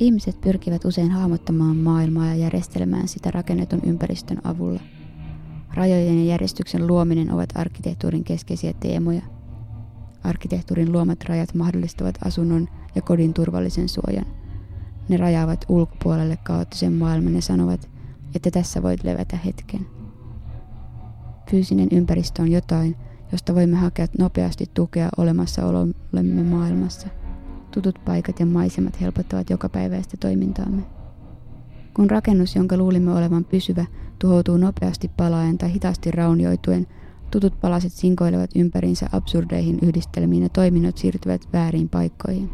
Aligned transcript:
Ihmiset 0.00 0.40
pyrkivät 0.40 0.84
usein 0.84 1.10
hahmottamaan 1.10 1.76
maailmaa 1.76 2.26
ja 2.26 2.34
järjestelemään 2.34 3.08
sitä 3.08 3.30
rakennetun 3.30 3.80
ympäristön 3.84 4.38
avulla. 4.44 4.80
Rajojen 5.74 6.18
ja 6.18 6.24
järjestyksen 6.24 6.86
luominen 6.86 7.32
ovat 7.32 7.50
arkkitehtuurin 7.54 8.24
keskeisiä 8.24 8.72
teemoja. 8.80 9.22
Arkkitehtuurin 10.24 10.92
luomat 10.92 11.24
rajat 11.24 11.54
mahdollistavat 11.54 12.18
asunnon 12.24 12.68
ja 12.94 13.02
kodin 13.02 13.34
turvallisen 13.34 13.88
suojan. 13.88 14.26
Ne 15.08 15.16
rajaavat 15.16 15.64
ulkopuolelle 15.68 16.36
kaoottisen 16.36 16.92
maailman 16.92 17.34
ja 17.34 17.42
sanovat, 17.42 17.90
että 18.34 18.50
tässä 18.50 18.82
voit 18.82 19.04
levätä 19.04 19.36
hetken. 19.36 19.86
Fyysinen 21.50 21.88
ympäristö 21.92 22.42
on 22.42 22.52
jotain, 22.52 22.96
josta 23.32 23.54
voimme 23.54 23.76
hakea 23.76 24.06
nopeasti 24.18 24.66
tukea 24.74 25.08
olemassaolollemme 25.16 26.42
maailmassa– 26.42 27.08
Tutut 27.70 27.98
paikat 28.04 28.40
ja 28.40 28.46
maisemat 28.46 29.00
helpottavat 29.00 29.50
jokapäiväistä 29.50 30.16
toimintaamme. 30.16 30.82
Kun 31.94 32.10
rakennus, 32.10 32.56
jonka 32.56 32.76
luulimme 32.76 33.12
olevan 33.12 33.44
pysyvä, 33.44 33.86
tuhoutuu 34.18 34.56
nopeasti 34.56 35.10
palaen 35.16 35.58
tai 35.58 35.72
hitaasti 35.72 36.10
raunioituen, 36.10 36.86
tutut 37.30 37.60
palaset 37.60 37.92
sinkoilevat 37.92 38.50
ympärinsä 38.56 39.08
absurdeihin 39.12 39.78
yhdistelmiin 39.82 40.42
ja 40.42 40.48
toiminnot 40.48 40.98
siirtyvät 40.98 41.48
väärin 41.52 41.88
paikkoihin. 41.88 42.50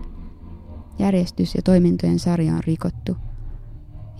Järjestys 0.99 1.55
ja 1.55 1.63
toimintojen 1.63 2.19
sarja 2.19 2.55
on 2.55 2.65
rikottu. 2.65 3.17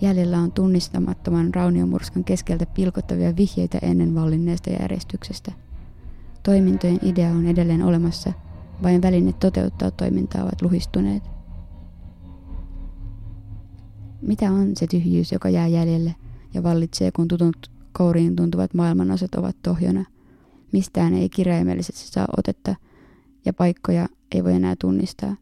Jäljellä 0.01 0.39
on 0.39 0.51
tunnistamattoman 0.51 1.53
rauniomurskan 1.53 2.23
keskeltä 2.23 2.65
pilkottavia 2.65 3.35
vihjeitä 3.35 3.77
ennen 3.81 4.15
vallinneesta 4.15 4.69
järjestyksestä. 4.69 5.51
Toimintojen 6.43 6.99
idea 7.01 7.29
on 7.29 7.45
edelleen 7.45 7.83
olemassa– 7.83 8.33
vain 8.83 9.01
välineet 9.01 9.39
toteuttaa 9.39 9.91
toimintaa 9.91 10.43
ovat 10.43 10.61
luhistuneet. 10.61 11.23
Mitä 14.21 14.51
on 14.51 14.71
se 14.75 14.87
tyhjyys, 14.87 15.31
joka 15.31 15.49
jää 15.49 15.67
jäljelle 15.67 16.15
ja 16.53 16.63
vallitsee, 16.63 17.11
kun 17.11 17.27
tutut 17.27 17.71
kouriin 17.93 18.35
tuntuvat 18.35 18.73
maailmanosat 18.73 19.35
ovat 19.35 19.55
tohjona? 19.61 20.05
Mistään 20.71 21.13
ei 21.13 21.29
kirjaimellisesti 21.29 22.11
saa 22.11 22.27
otetta 22.37 22.75
ja 23.45 23.53
paikkoja 23.53 24.07
ei 24.35 24.43
voi 24.43 24.53
enää 24.53 24.75
tunnistaa. 24.81 25.35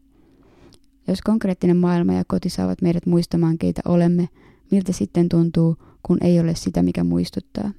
Jos 1.08 1.22
konkreettinen 1.22 1.76
maailma 1.76 2.12
ja 2.12 2.24
koti 2.26 2.50
saavat 2.50 2.82
meidät 2.82 3.06
muistamaan, 3.06 3.58
keitä 3.58 3.80
olemme, 3.84 4.28
miltä 4.70 4.92
sitten 4.92 5.28
tuntuu, 5.28 5.76
kun 6.02 6.18
ei 6.20 6.40
ole 6.40 6.54
sitä, 6.54 6.82
mikä 6.82 7.04
muistuttaa? 7.04 7.70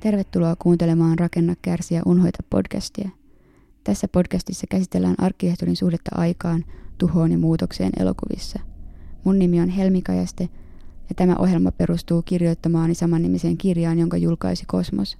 Tervetuloa 0.00 0.56
kuuntelemaan 0.58 1.18
Rakenna, 1.18 1.54
kärsiä, 1.62 2.02
unhoita 2.06 2.42
podcastia. 2.50 3.10
Tässä 3.84 4.08
podcastissa 4.08 4.66
käsitellään 4.70 5.14
arkkitehtuurin 5.18 5.76
suhdetta 5.76 6.10
aikaan, 6.14 6.64
tuhoon 6.98 7.32
ja 7.32 7.38
muutokseen 7.38 7.92
elokuvissa. 7.98 8.60
Mun 9.24 9.38
nimi 9.38 9.60
on 9.60 9.68
Helmi 9.68 10.02
Kajaste 10.02 10.48
ja 11.08 11.14
tämä 11.16 11.36
ohjelma 11.38 11.72
perustuu 11.72 12.22
kirjoittamaani 12.22 12.94
samannimiseen 12.94 13.56
kirjaan, 13.56 13.98
jonka 13.98 14.16
julkaisi 14.16 14.64
Kosmos. 14.66 15.18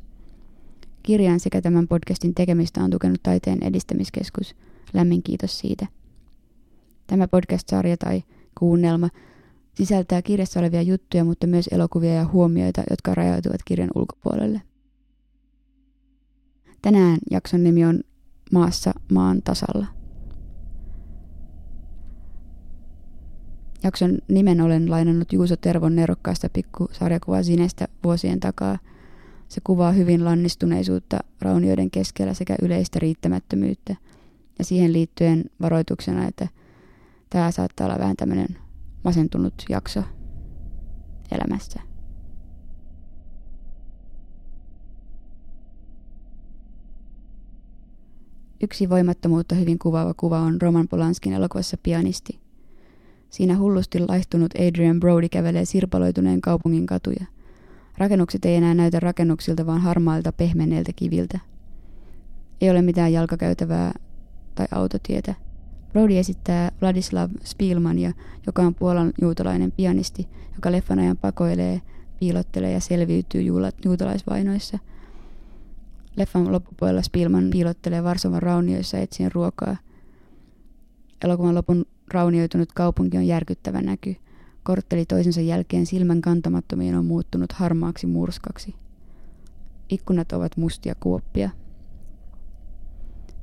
Kirjan 1.03 1.41
sekä 1.41 1.61
tämän 1.61 1.89
podcastin 1.89 2.35
tekemistä 2.35 2.85
on 2.85 2.91
tukenut 2.91 3.23
Taiteen 3.23 3.59
edistämiskeskus. 3.63 4.57
Lämmin 4.93 5.23
kiitos 5.23 5.59
siitä. 5.59 5.87
Tämä 7.07 7.29
podcast-sarja 7.29 7.97
tai 7.97 8.23
kuunnelma 8.59 9.09
sisältää 9.75 10.23
kirjassa 10.23 10.61
olevia 10.61 10.83
juttuja, 10.83 11.25
mutta 11.25 11.47
myös 11.47 11.69
elokuvia 11.73 12.15
ja 12.15 12.27
huomioita, 12.33 12.83
jotka 12.91 13.15
rajautuvat 13.15 13.61
kirjan 13.65 13.91
ulkopuolelle. 13.95 14.63
Tänään 16.83 17.19
jakson 17.31 17.65
nimi 17.65 17.85
on 17.85 18.01
Maassa 18.53 18.93
maan 19.13 19.43
tasalla. 19.43 19.87
Jakson 23.83 24.19
nimen 24.29 24.61
olen 24.61 24.91
lainannut 24.91 25.33
Juuso 25.33 25.57
Tervon 25.57 25.97
nerokkaasta 25.97 26.49
pikkusarjakuvaa 26.49 27.43
Sinestä 27.43 27.89
vuosien 28.05 28.41
takaa. 28.41 28.79
Se 29.49 29.61
kuvaa 29.65 29.93
hyvin 29.93 30.25
lannistuneisuutta 30.25 31.19
raunioiden 31.41 31.91
keskellä 31.91 32.35
sekä 32.35 32.57
yleistä 32.63 32.99
riittämättömyyttä. 32.99 33.97
Ja 34.59 34.65
siihen 34.65 34.93
liittyen 34.93 35.45
varoituksena, 35.61 36.29
että 36.29 36.49
tämä 37.31 37.51
saattaa 37.51 37.87
olla 37.87 37.99
vähän 37.99 38.17
tämmöinen 38.17 38.49
masentunut 39.05 39.55
jakso 39.69 40.03
elämässä. 41.33 41.90
Yksi 48.63 48.89
voimattomuutta 48.89 49.55
hyvin 49.55 49.79
kuvaava 49.79 50.15
kuva 50.15 50.39
on 50.39 50.63
Roman 50.63 50.89
Polanskin 50.89 51.33
elokuvassa 51.33 51.77
Pianisti. 51.83 52.41
Siinä 53.31 53.59
hullusti 53.59 53.99
laihtunut 53.99 54.55
Adrian 54.55 55.01
Brody 55.01 55.29
kävelee 55.29 55.65
sirpaloituneen 55.65 56.41
kaupungin 56.41 56.87
katuja. 56.87 57.25
Rakennukset 57.99 58.45
ei 58.45 58.57
enää 58.57 58.75
näytä 58.75 59.01
rakennuksilta, 59.01 59.67
vaan 59.67 59.81
harmailta 59.81 60.33
pehmenneiltä 60.33 60.93
kiviltä. 60.97 61.39
Ei 62.61 62.71
ole 62.71 62.83
mitään 62.83 63.13
jalkakäytävää 63.13 63.93
tai 64.55 64.67
autotietä. 64.71 65.35
Brody 65.93 66.19
esittää 66.19 66.73
Vladislav 66.81 67.31
Spielmania, 67.45 68.13
joka 68.47 68.63
on 68.63 68.75
Puolan 68.75 69.13
juutalainen 69.21 69.73
pianisti, 69.73 70.29
joka 70.55 70.73
leffan 70.73 70.99
ajan 70.99 71.17
pakoilee, 71.17 71.83
piilottelee 72.19 72.73
ja 72.73 72.81
selviytyy 72.81 73.43
juutalaisvainoissa– 73.85 74.79
Leffan 76.17 76.53
loppupuolella 76.53 77.03
Spielman 77.03 77.51
piilottelee 77.51 78.05
Varsovan 78.05 78.43
raunioissa 78.43 78.99
etsien 78.99 79.33
ruokaa. 79.33 79.77
Elokuvan 81.25 81.55
lopun 81.55 81.87
raunioitunut 82.13 82.73
kaupunki 82.73 83.17
on 83.17 83.27
järkyttävä 83.27 83.83
näky. 83.83 84.17
Kortteli 84.63 85.07
toisensa 85.07 85.41
jälkeen 85.41 85.87
silmän 85.87 86.21
kantamattomien 86.21 86.99
on 86.99 87.05
muuttunut 87.05 87.53
harmaaksi 87.53 88.07
murskaksi. 88.07 88.75
Ikkunat 89.89 90.33
ovat 90.33 90.57
mustia 90.57 90.95
kuoppia. 91.01 91.51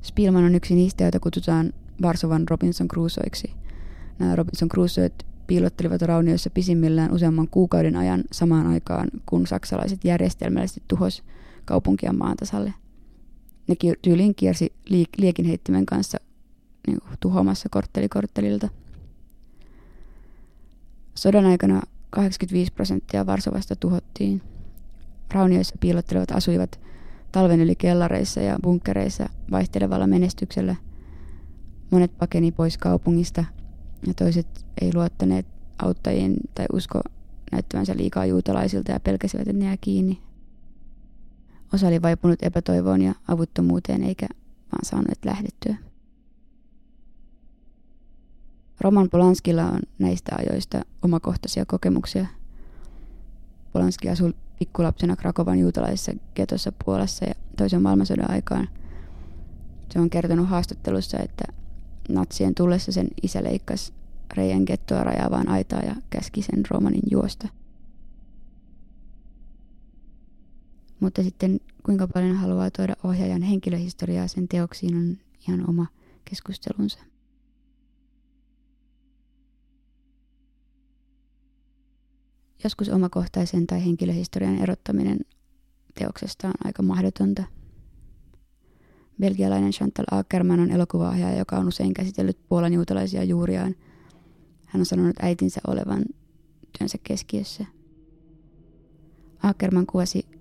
Spielman 0.02 0.44
on 0.44 0.54
yksi 0.54 0.74
niistä, 0.74 1.04
joita 1.04 1.20
kutsutaan 1.20 1.72
Varsovan 2.02 2.48
Robinson 2.50 2.88
Crusoeiksi. 2.88 3.52
Nämä 4.18 4.36
Robinson 4.36 4.68
Crusoet 4.68 5.26
piilottelivat 5.46 6.02
raunioissa 6.02 6.50
pisimmillään 6.50 7.12
useamman 7.12 7.48
kuukauden 7.48 7.96
ajan 7.96 8.24
samaan 8.32 8.66
aikaan, 8.66 9.08
kun 9.26 9.46
saksalaiset 9.46 10.04
järjestelmällisesti 10.04 10.82
tuhos 10.88 11.22
kaupunkia 11.68 12.12
maantasalle. 12.12 12.74
Ne 13.68 13.74
tyyliin 14.02 14.34
kiersi 14.34 14.72
liik- 14.90 15.18
liekinheittimen 15.18 15.86
kanssa 15.86 16.18
niin 16.86 16.98
tuhoamassa 17.20 17.68
kortteli 17.70 18.08
korttelilta. 18.08 18.68
Sodan 21.14 21.46
aikana 21.46 21.82
85 22.10 22.72
prosenttia 22.72 23.26
Varsovasta 23.26 23.76
tuhottiin. 23.76 24.42
Raunioissa 25.34 25.76
piilottelevat 25.80 26.30
asuivat 26.30 26.80
talven 27.32 27.60
yli 27.60 27.76
kellareissa 27.76 28.40
ja 28.40 28.58
bunkkereissa 28.62 29.28
vaihtelevalla 29.50 30.06
menestyksellä. 30.06 30.76
Monet 31.90 32.18
pakeni 32.18 32.52
pois 32.52 32.78
kaupungista 32.78 33.44
ja 34.06 34.14
toiset 34.14 34.66
ei 34.80 34.90
luottaneet 34.94 35.46
auttajien 35.82 36.36
tai 36.54 36.66
usko 36.72 37.00
näyttävänsä 37.52 37.96
liikaa 37.96 38.26
juutalaisilta 38.26 38.92
ja 38.92 39.00
pelkäsivät, 39.00 39.48
että 39.48 39.58
ne 39.58 39.64
jää 39.64 39.76
kiinni. 39.80 40.27
Osa 41.78 41.86
oli 41.86 42.02
vaipunut 42.02 42.42
epätoivoon 42.42 43.02
ja 43.02 43.14
avuttomuuteen 43.28 44.02
eikä 44.02 44.26
vaan 44.72 44.84
saanut 44.84 45.24
lähdettyä. 45.24 45.76
Roman 48.80 49.10
Polanskilla 49.10 49.64
on 49.64 49.80
näistä 49.98 50.36
ajoista 50.38 50.80
omakohtaisia 51.02 51.66
kokemuksia. 51.66 52.26
Polanski 53.72 54.08
asui 54.08 54.34
pikkulapsena 54.58 55.16
Krakovan 55.16 55.58
juutalaisessa 55.58 56.12
getossa 56.34 56.72
Puolassa 56.84 57.24
ja 57.24 57.34
toisen 57.56 57.82
maailmansodan 57.82 58.30
aikaan. 58.30 58.68
Se 59.92 60.00
on 60.00 60.10
kertonut 60.10 60.48
haastattelussa, 60.48 61.18
että 61.18 61.44
natsien 62.08 62.54
tullessa 62.54 62.92
sen 62.92 63.08
isä 63.22 63.44
leikkasi 63.44 63.92
reijän 64.34 64.62
gettoa 64.66 65.04
rajaavaan 65.04 65.48
aitaa 65.48 65.80
ja 65.80 65.96
käski 66.10 66.42
sen 66.42 66.62
Romanin 66.70 67.02
juosta. 67.10 67.48
Mutta 71.00 71.22
sitten 71.22 71.60
kuinka 71.82 72.08
paljon 72.08 72.36
haluaa 72.36 72.70
tuoda 72.70 72.96
ohjaajan 73.04 73.42
henkilöhistoriaa 73.42 74.28
sen 74.28 74.48
teoksiin 74.48 74.96
on 74.96 75.16
ihan 75.48 75.70
oma 75.70 75.86
keskustelunsa. 76.24 76.98
Joskus 82.64 82.88
omakohtaisen 82.88 83.66
tai 83.66 83.84
henkilöhistorian 83.84 84.58
erottaminen 84.58 85.18
teoksesta 85.94 86.48
on 86.48 86.54
aika 86.64 86.82
mahdotonta. 86.82 87.44
Belgialainen 89.20 89.72
Chantal 89.72 90.04
Ackerman 90.10 90.60
on 90.60 90.70
elokuvaohjaaja, 90.70 91.38
joka 91.38 91.56
on 91.56 91.68
usein 91.68 91.94
käsitellyt 91.94 92.38
puolan 92.48 92.72
juutalaisia 92.72 93.24
juuriaan. 93.24 93.74
Hän 94.66 94.80
on 94.80 94.86
sanonut 94.86 95.16
äitinsä 95.22 95.60
olevan 95.66 96.04
työnsä 96.78 96.98
keskiössä. 97.02 97.64
Ackerman 99.42 99.86
kuvasi 99.86 100.37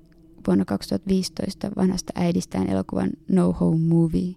vuonna 0.47 0.65
2015 0.65 1.71
vanhasta 1.75 2.13
äidistään 2.15 2.69
elokuvan 2.69 3.09
No 3.29 3.51
Home 3.51 3.79
Movie. 3.79 4.35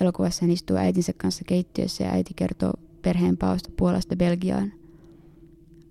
Elokuvassa 0.00 0.44
hän 0.44 0.50
istuu 0.50 0.76
äitinsä 0.76 1.12
kanssa 1.16 1.44
keittiössä 1.46 2.04
ja 2.04 2.10
äiti 2.10 2.34
kertoo 2.36 2.72
perheen 3.02 3.36
paosta 3.36 3.70
Puolasta 3.76 4.16
Belgiaan. 4.16 4.72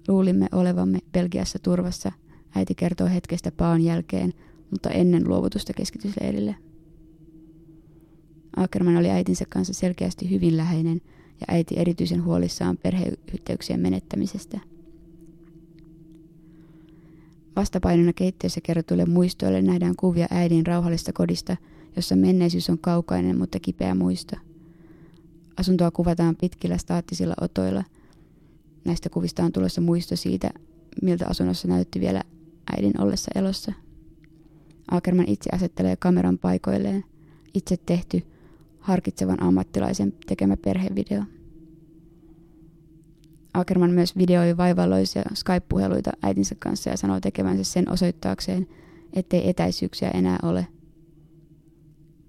Luulimme 0.07 0.47
olevamme 0.51 0.99
Belgiassa 1.11 1.59
turvassa, 1.59 2.11
äiti 2.55 2.75
kertoo 2.75 3.07
hetkestä 3.07 3.51
paon 3.51 3.81
jälkeen, 3.81 4.33
mutta 4.71 4.89
ennen 4.89 5.29
luovutusta 5.29 5.73
keskitysleirille. 5.73 6.55
Ackerman 8.55 8.97
oli 8.97 9.09
äitinsä 9.09 9.45
kanssa 9.49 9.73
selkeästi 9.73 10.29
hyvin 10.29 10.57
läheinen 10.57 11.01
ja 11.39 11.45
äiti 11.47 11.75
erityisen 11.77 12.23
huolissaan 12.23 12.77
perheyhteyksien 12.77 13.79
menettämisestä. 13.79 14.70
Vastapainona 17.55 18.13
keittiössä 18.13 18.61
kerrotuille 18.63 19.05
muistoille 19.05 19.61
nähdään 19.61 19.95
kuvia 19.95 20.27
äidin 20.31 20.65
rauhallista 20.65 21.13
kodista, 21.13 21.57
jossa 21.95 22.15
menneisyys 22.15 22.69
on 22.69 22.77
kaukainen, 22.79 23.37
mutta 23.37 23.59
kipeä 23.59 23.95
muisto. 23.95 24.35
Asuntoa 25.57 25.91
kuvataan 25.91 26.35
pitkillä 26.35 26.77
staattisilla 26.77 27.33
otoilla. 27.41 27.83
Näistä 28.85 29.09
kuvista 29.09 29.43
on 29.43 29.51
tulossa 29.51 29.81
muisto 29.81 30.15
siitä, 30.15 30.49
miltä 31.01 31.25
asunnossa 31.29 31.67
näytti 31.67 31.99
vielä 31.99 32.23
äidin 32.77 33.01
ollessa 33.01 33.31
elossa. 33.35 33.73
Ackerman 34.91 35.27
itse 35.27 35.49
asettelee 35.53 35.95
kameran 35.95 36.37
paikoilleen. 36.37 37.03
Itse 37.53 37.77
tehty, 37.77 38.21
harkitsevan 38.79 39.43
ammattilaisen 39.43 40.13
tekemä 40.27 40.57
perhevideo. 40.57 41.23
Ackerman 43.53 43.91
myös 43.91 44.17
videoi 44.17 44.57
vaivalloisia 44.57 45.23
Skype-puheluita 45.33 46.11
äitinsä 46.23 46.55
kanssa 46.59 46.89
ja 46.89 46.97
sanoo 46.97 47.19
tekevänsä 47.19 47.63
sen 47.63 47.91
osoittaakseen, 47.91 48.67
ettei 49.13 49.49
etäisyyksiä 49.49 50.09
enää 50.09 50.37
ole. 50.43 50.67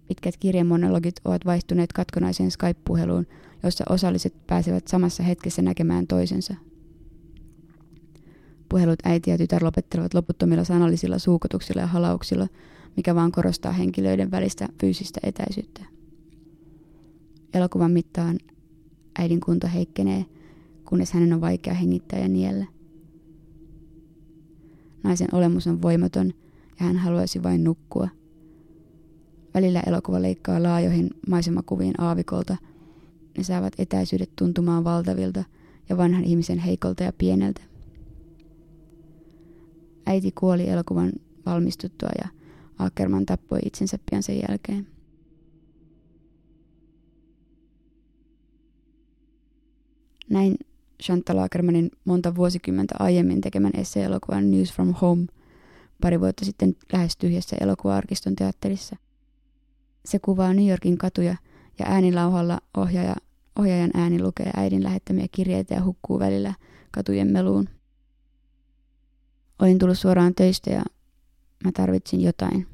Pitkät 0.08 0.36
kirjemonologit 0.36 1.14
ovat 1.24 1.44
vaihtuneet 1.44 1.92
katkonaiseen 1.92 2.50
Skype-puheluun, 2.50 3.26
jossa 3.62 3.84
osalliset 3.88 4.46
pääsevät 4.46 4.88
samassa 4.88 5.22
hetkessä 5.22 5.62
näkemään 5.62 6.06
toisensa. 6.06 6.54
Puhelut 8.68 8.98
äiti 9.04 9.30
ja 9.30 9.38
tytär 9.38 9.64
lopettelevat 9.64 10.14
loputtomilla 10.14 10.64
sanallisilla 10.64 11.18
suukotuksilla 11.18 11.80
ja 11.80 11.86
halauksilla, 11.86 12.48
mikä 12.96 13.14
vaan 13.14 13.32
korostaa 13.32 13.72
henkilöiden 13.72 14.30
välistä 14.30 14.68
fyysistä 14.80 15.20
etäisyyttä. 15.22 15.84
Elokuvan 17.54 17.90
mittaan 17.90 18.38
äidin 19.18 19.40
kunto 19.40 19.68
heikkenee, 19.74 20.24
kunnes 20.92 21.12
hänen 21.12 21.32
on 21.32 21.40
vaikea 21.40 21.74
hengittää 21.74 22.18
ja 22.18 22.28
niellä. 22.28 22.66
Naisen 25.02 25.28
olemus 25.32 25.66
on 25.66 25.82
voimaton 25.82 26.26
ja 26.80 26.86
hän 26.86 26.96
haluaisi 26.96 27.42
vain 27.42 27.64
nukkua. 27.64 28.08
Välillä 29.54 29.82
elokuva 29.86 30.22
leikkaa 30.22 30.62
laajoihin 30.62 31.10
maisemakuviin 31.28 31.94
aavikolta. 31.98 32.56
Ne 33.38 33.44
saavat 33.44 33.72
etäisyydet 33.78 34.30
tuntumaan 34.38 34.84
valtavilta 34.84 35.44
ja 35.88 35.96
vanhan 35.96 36.24
ihmisen 36.24 36.58
heikolta 36.58 37.02
ja 37.02 37.12
pieneltä. 37.12 37.62
Äiti 40.06 40.32
kuoli 40.32 40.68
elokuvan 40.68 41.12
valmistuttua 41.46 42.10
ja 42.22 42.28
Ackerman 42.78 43.26
tappoi 43.26 43.58
itsensä 43.64 43.98
pian 44.10 44.22
sen 44.22 44.42
jälkeen. 44.48 44.86
Näin 50.30 50.56
Chantal 51.02 51.38
Ackermanin 51.38 51.90
monta 52.04 52.34
vuosikymmentä 52.34 52.94
aiemmin 52.98 53.40
tekemän 53.40 53.72
esseelokuvan 53.74 54.50
News 54.50 54.72
from 54.72 54.94
Home 55.00 55.26
pari 56.00 56.20
vuotta 56.20 56.44
sitten 56.44 56.76
lähes 56.92 57.16
tyhjässä 57.16 57.56
elokuva-arkiston 57.60 58.34
teatterissa. 58.36 58.96
Se 60.04 60.18
kuvaa 60.18 60.54
New 60.54 60.68
Yorkin 60.68 60.98
katuja 60.98 61.36
ja 61.78 61.86
äänilauhalla 61.86 62.60
ohjaaja, 62.76 63.16
ohjaajan 63.58 63.90
ääni 63.94 64.22
lukee 64.22 64.50
äidin 64.56 64.82
lähettämiä 64.82 65.26
kirjeitä 65.32 65.74
ja 65.74 65.84
hukkuu 65.84 66.18
välillä 66.18 66.54
katujen 66.90 67.32
meluun. 67.32 67.68
Olin 69.58 69.78
tullut 69.78 69.98
suoraan 69.98 70.34
töistä 70.34 70.70
ja 70.70 70.82
mä 71.64 71.72
tarvitsin 71.72 72.20
jotain. 72.20 72.66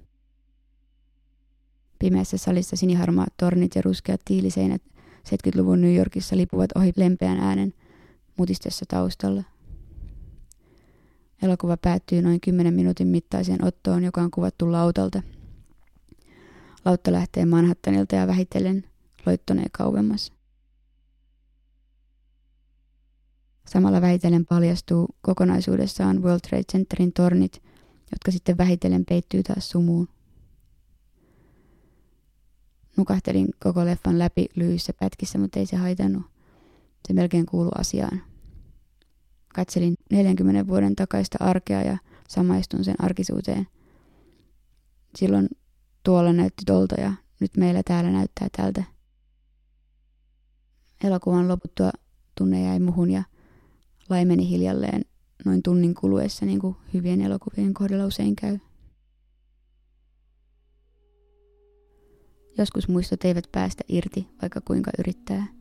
Pimeässä 1.98 2.36
salissa 2.36 2.76
siniharmaat 2.76 3.32
tornit 3.36 3.74
ja 3.74 3.82
ruskeat 3.82 4.20
tiiliseinät 4.24 4.82
70-luvun 5.28 5.80
New 5.80 5.96
Yorkissa 5.96 6.36
lipuvat 6.36 6.70
ohi 6.76 6.92
lempeän 6.96 7.38
äänen 7.38 7.74
mutistessa 8.38 8.84
taustalla. 8.88 9.44
Elokuva 11.42 11.76
päättyy 11.76 12.22
noin 12.22 12.40
10 12.40 12.74
minuutin 12.74 13.08
mittaiseen 13.08 13.64
ottoon, 13.64 14.04
joka 14.04 14.22
on 14.22 14.30
kuvattu 14.30 14.72
lautalta. 14.72 15.22
Lautta 16.84 17.12
lähtee 17.12 17.44
Manhattanilta 17.46 18.16
ja 18.16 18.26
vähitellen 18.26 18.84
loittonee 19.26 19.66
kauemmas. 19.72 20.32
Samalla 23.66 24.00
vähitellen 24.00 24.46
paljastuu 24.46 25.08
kokonaisuudessaan 25.20 26.22
World 26.22 26.40
Trade 26.40 26.64
Centerin 26.72 27.12
tornit, 27.12 27.62
jotka 28.12 28.30
sitten 28.30 28.58
vähitellen 28.58 29.04
peittyy 29.04 29.42
taas 29.42 29.70
sumuun. 29.70 30.08
Nukahtelin 32.96 33.48
koko 33.62 33.84
leffan 33.84 34.18
läpi 34.18 34.46
lyhyissä 34.54 34.92
pätkissä, 34.92 35.38
mutta 35.38 35.58
ei 35.58 35.66
se 35.66 35.76
haitannut. 35.76 36.37
Se 37.06 37.14
melkein 37.14 37.46
kuulu 37.46 37.70
asiaan. 37.78 38.22
Katselin 39.54 39.94
40 40.10 40.66
vuoden 40.66 40.96
takaista 40.96 41.38
arkea 41.40 41.82
ja 41.82 41.98
samaistun 42.28 42.84
sen 42.84 42.94
arkisuuteen. 42.98 43.66
Silloin 45.16 45.48
tuolla 46.02 46.32
näytti 46.32 46.64
tolta 46.66 47.00
ja 47.00 47.12
nyt 47.40 47.56
meillä 47.56 47.82
täällä 47.82 48.10
näyttää 48.10 48.48
tältä. 48.56 48.84
Elokuvan 51.04 51.48
loputtua 51.48 51.90
tunne 52.34 52.62
jäi 52.62 52.80
muhun 52.80 53.10
ja 53.10 53.22
laimeni 54.08 54.48
hiljalleen 54.48 55.04
noin 55.44 55.62
tunnin 55.62 55.94
kuluessa, 55.94 56.46
niin 56.46 56.58
kuin 56.58 56.76
hyvien 56.94 57.20
elokuvien 57.20 57.74
kohdalla 57.74 58.06
usein 58.06 58.36
käy. 58.36 58.58
Joskus 62.58 62.88
muistot 62.88 63.24
eivät 63.24 63.44
päästä 63.52 63.84
irti, 63.88 64.28
vaikka 64.42 64.60
kuinka 64.60 64.90
yrittää. 64.98 65.57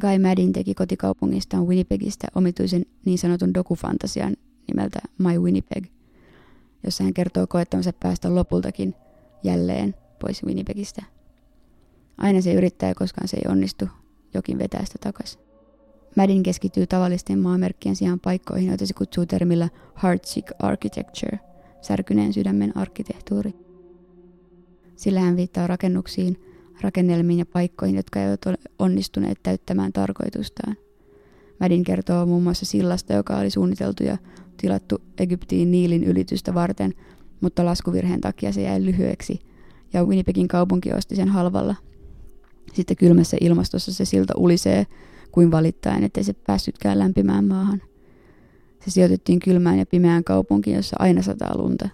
Guy 0.00 0.18
Maddin 0.18 0.52
teki 0.52 0.74
kotikaupungistaan 0.74 1.66
Winnipegistä 1.66 2.26
omituisen 2.34 2.86
niin 3.04 3.18
sanotun 3.18 3.54
dokufantasian 3.54 4.36
nimeltä 4.68 4.98
My 5.18 5.38
Winnipeg, 5.38 5.86
jossa 6.84 7.04
hän 7.04 7.14
kertoo 7.14 7.46
koettamansa 7.46 7.92
päästä 8.00 8.34
lopultakin 8.34 8.94
jälleen 9.42 9.94
pois 10.20 10.44
Winnipegistä. 10.44 11.02
Aina 12.18 12.40
se 12.40 12.54
yrittää 12.54 12.94
koskaan 12.94 13.28
se 13.28 13.36
ei 13.36 13.52
onnistu, 13.52 13.88
jokin 14.34 14.58
vetää 14.58 14.84
sitä 14.84 14.98
takaisin. 15.00 15.40
Madin 16.16 16.42
keskittyy 16.42 16.86
tavallisten 16.86 17.38
maamerkkien 17.38 17.96
sijaan 17.96 18.20
paikkoihin, 18.20 18.68
joita 18.68 18.86
se 18.86 18.94
kutsuu 18.94 19.26
termillä 19.26 19.68
heartsick 20.02 20.52
architecture, 20.58 21.38
särkyneen 21.80 22.32
sydämen 22.32 22.76
arkkitehtuuri. 22.76 23.54
Sillä 24.96 25.20
hän 25.20 25.36
viittaa 25.36 25.66
rakennuksiin, 25.66 26.49
rakennelmiin 26.80 27.38
ja 27.38 27.46
paikkoihin, 27.46 27.96
jotka 27.96 28.20
eivät 28.20 28.46
ole 28.46 28.56
onnistuneet 28.78 29.38
täyttämään 29.42 29.92
tarkoitustaan. 29.92 30.76
Madin 31.60 31.84
kertoo 31.84 32.26
muun 32.26 32.42
muassa 32.42 32.66
sillasta, 32.66 33.12
joka 33.12 33.36
oli 33.36 33.50
suunniteltu 33.50 34.04
ja 34.04 34.18
tilattu 34.56 35.02
Egyptiin 35.18 35.70
Niilin 35.70 36.04
ylitystä 36.04 36.54
varten, 36.54 36.94
mutta 37.40 37.64
laskuvirheen 37.64 38.20
takia 38.20 38.52
se 38.52 38.62
jäi 38.62 38.84
lyhyeksi, 38.84 39.40
ja 39.92 40.04
Winnipegin 40.04 40.48
kaupunki 40.48 40.92
osti 40.92 41.16
sen 41.16 41.28
halvalla. 41.28 41.74
Sitten 42.72 42.96
kylmässä 42.96 43.36
ilmastossa 43.40 43.92
se 43.92 44.04
silta 44.04 44.34
ulisee 44.36 44.86
kuin 45.32 45.50
valittaen, 45.50 46.04
ettei 46.04 46.24
se 46.24 46.32
päässytkään 46.32 46.98
lämpimään 46.98 47.44
maahan. 47.44 47.82
Se 48.84 48.90
sijoitettiin 48.90 49.38
kylmään 49.40 49.78
ja 49.78 49.86
pimeään 49.86 50.24
kaupunkiin, 50.24 50.76
jossa 50.76 50.96
aina 50.98 51.22
sataa 51.22 51.58
lunta. 51.58 51.88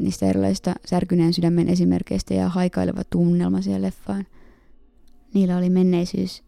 Niistä 0.00 0.26
erilaisista 0.26 0.74
särkyneen 0.86 1.32
sydämen 1.32 1.68
esimerkkeistä 1.68 2.34
ja 2.34 2.48
haikaileva 2.48 3.02
tunnelma 3.10 3.62
siihen 3.62 3.82
leffaan. 3.82 4.26
Niillä 5.34 5.56
oli 5.56 5.70
menneisyys, 5.70 6.42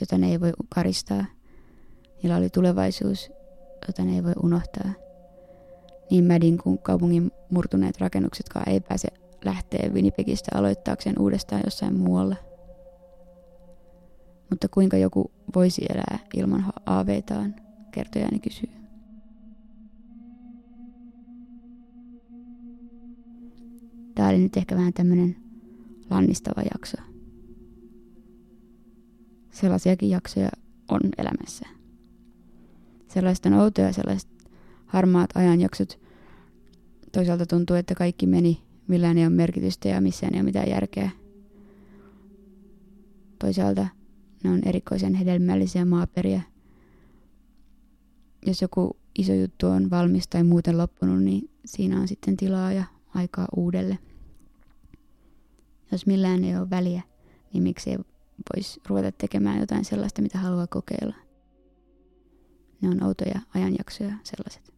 jota 0.00 0.18
ne 0.18 0.30
ei 0.30 0.40
voi 0.40 0.52
karistaa. 0.68 1.24
Niillä 2.22 2.36
oli 2.36 2.50
tulevaisuus, 2.50 3.30
jota 3.86 4.04
ne 4.04 4.14
ei 4.14 4.24
voi 4.24 4.32
unohtaa. 4.42 4.92
Niin 6.10 6.24
Mädin 6.24 6.58
kuin 6.58 6.78
kaupungin 6.78 7.30
murtuneet 7.50 7.98
rakennuksetkaan 7.98 8.68
ei 8.68 8.80
pääse 8.80 9.08
lähteä 9.44 9.90
Winnipegistä 9.92 10.58
aloittaakseen 10.58 11.18
uudestaan 11.18 11.62
jossain 11.64 11.94
muualla. 11.94 12.36
Mutta 14.50 14.68
kuinka 14.68 14.96
joku 14.96 15.30
voisi 15.54 15.86
elää 15.90 16.18
ilman 16.34 16.72
aaveitaan, 16.86 17.54
kertojani 17.90 18.38
kysyy. 18.38 18.85
Tämä 24.16 24.28
oli 24.28 24.38
nyt 24.38 24.56
ehkä 24.56 24.76
vähän 24.76 24.92
tämmöinen 24.92 25.36
lannistava 26.10 26.62
jakso. 26.74 26.96
Sellaisiakin 29.50 30.10
jaksoja 30.10 30.48
on 30.88 31.00
elämässä. 31.18 31.66
Sellaista 33.08 33.62
outoja, 33.62 33.92
sellaiset 33.92 34.30
harmaat 34.86 35.30
ajanjaksot. 35.34 36.00
Toisaalta 37.12 37.46
tuntuu, 37.46 37.76
että 37.76 37.94
kaikki 37.94 38.26
meni, 38.26 38.62
millään 38.88 39.18
ei 39.18 39.24
ole 39.24 39.34
merkitystä 39.34 39.88
ja 39.88 40.00
missään 40.00 40.34
ei 40.34 40.40
ole 40.40 40.46
mitään 40.46 40.70
järkeä. 40.70 41.10
toisaalta 43.38 43.86
ne 44.44 44.50
on 44.50 44.60
erikoisen 44.64 45.14
hedelmällisiä 45.14 45.84
maaperiä. 45.84 46.42
Jos 48.46 48.62
joku 48.62 48.96
iso 49.18 49.34
juttu 49.34 49.66
on 49.66 49.90
valmis 49.90 50.28
tai 50.28 50.44
muuten 50.44 50.78
loppunut, 50.78 51.22
niin 51.22 51.50
siinä 51.64 52.00
on 52.00 52.08
sitten 52.08 52.36
tilaa 52.36 52.72
ja 52.72 52.84
aikaa 53.16 53.48
uudelle. 53.56 53.98
Jos 55.92 56.06
millään 56.06 56.44
ei 56.44 56.56
ole 56.56 56.70
väliä, 56.70 57.02
niin 57.52 57.62
miksi 57.62 57.90
ei 57.90 57.98
voisi 58.54 58.80
ruveta 58.88 59.12
tekemään 59.12 59.60
jotain 59.60 59.84
sellaista, 59.84 60.22
mitä 60.22 60.38
haluaa 60.38 60.66
kokeilla. 60.66 61.14
Ne 62.80 62.88
on 62.88 63.02
outoja 63.02 63.40
ajanjaksoja 63.54 64.12
sellaiset. 64.24 64.74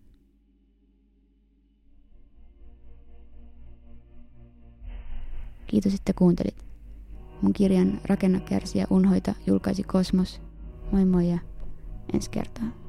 Kiitos, 5.66 5.94
että 5.94 6.12
kuuntelit. 6.12 6.66
Mun 7.42 7.52
kirjan 7.52 8.00
Rakenna, 8.04 8.40
kärsiä, 8.40 8.86
unhoita 8.90 9.34
julkaisi 9.46 9.82
Kosmos. 9.82 10.40
Moi 10.92 11.04
moi 11.04 11.30
ja 11.30 11.38
ensi 12.12 12.30
kertaa. 12.30 12.87